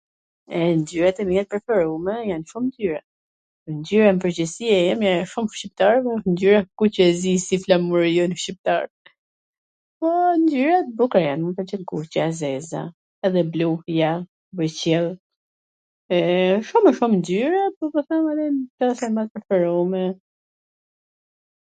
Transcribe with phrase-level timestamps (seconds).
[0.55, 2.99] e, ngjyrat e mia t preferume jan shum ngjyra,
[3.75, 8.15] ngjyra n pwrgjithsi e emja e shum shqiptarve wsht ngjyra kuq e zi, si flamuri
[8.17, 8.83] jon shqiptar,
[9.99, 10.07] po
[10.43, 12.81] ngjyra t bukra jan, mw pwlqen e kuqja, e zeza,
[13.29, 14.11] edhe bluja,
[14.59, 15.09] bojqell,
[16.71, 20.03] shum e shum ngjyra, por po them ato qw jan ma t preferume...